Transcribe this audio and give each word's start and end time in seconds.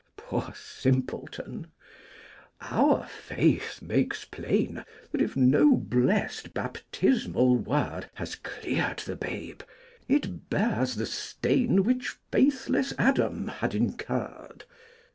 Poor 0.17 0.51
simpleton! 0.55 1.67
Our 2.59 3.05
faith 3.07 3.83
makes 3.83 4.25
plain 4.25 4.83
That, 5.11 5.21
if 5.21 5.35
no 5.35 5.77
blest 5.77 6.55
baptismal 6.55 7.57
word 7.57 8.09
Has 8.15 8.33
cleared 8.33 8.97
the 9.05 9.15
babe, 9.15 9.61
it 10.07 10.49
bears 10.49 10.95
the 10.95 11.05
stain 11.05 11.83
Which 11.83 12.17
faithless 12.31 12.95
Adam 12.97 13.47
had 13.47 13.75
incurred. 13.75 14.63